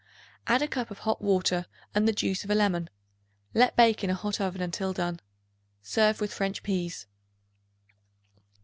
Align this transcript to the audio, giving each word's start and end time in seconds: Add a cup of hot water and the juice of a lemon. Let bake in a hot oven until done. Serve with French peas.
Add 0.47 0.63
a 0.63 0.67
cup 0.67 0.89
of 0.89 0.97
hot 0.97 1.21
water 1.21 1.67
and 1.93 2.07
the 2.07 2.11
juice 2.11 2.43
of 2.43 2.49
a 2.49 2.55
lemon. 2.55 2.89
Let 3.53 3.75
bake 3.75 4.03
in 4.03 4.09
a 4.09 4.15
hot 4.15 4.41
oven 4.41 4.59
until 4.59 4.93
done. 4.93 5.19
Serve 5.83 6.19
with 6.19 6.33
French 6.33 6.63
peas. 6.63 7.05